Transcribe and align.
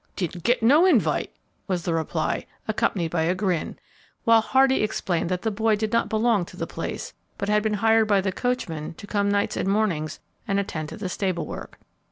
"Didn't 0.15 0.43
got 0.45 0.63
no 0.63 0.87
invite," 0.87 1.31
was 1.67 1.83
the 1.83 1.93
reply, 1.93 2.47
accompanied 2.67 3.11
by 3.11 3.21
a 3.21 3.35
grin, 3.35 3.77
while 4.23 4.41
Hardy 4.41 4.81
explained 4.81 5.29
that 5.29 5.43
the 5.43 5.51
boy 5.51 5.75
did 5.75 5.93
not 5.93 6.09
belong 6.09 6.43
to 6.45 6.57
the 6.57 6.65
place, 6.65 7.13
but 7.37 7.49
had 7.49 7.61
been 7.61 7.75
hired 7.75 8.07
by 8.07 8.19
the 8.19 8.31
coachman 8.31 8.95
to 8.95 9.05
come 9.05 9.29
nights 9.29 9.57
and 9.57 9.67
mornings 9.69 10.19
and 10.47 10.59
attend 10.59 10.89
to 10.89 10.97
the 10.97 11.07
stable 11.07 11.45
work. 11.45 11.77